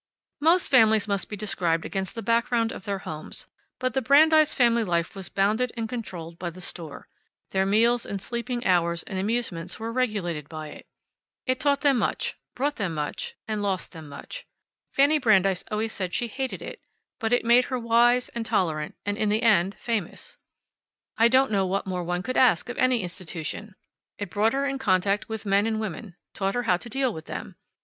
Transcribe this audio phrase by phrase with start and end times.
[0.39, 3.45] Most families must be described against the background of their homes,
[3.77, 7.07] but the Brandeis family life was bounded and controlled by the store.
[7.51, 10.87] Their meals and sleeping hours and amusements were regulated by it.
[11.45, 14.47] It taught them much, and brought them much, and lost them much.
[14.91, 16.81] Fanny Brandeis always said she hated it,
[17.19, 20.37] but it made her wise, and tolerant, and, in the end, famous.
[21.15, 23.75] I don't know what more one could ask of any institution.
[24.17, 27.25] It brought her in contact with men and women, taught her how to deal with
[27.27, 27.55] them.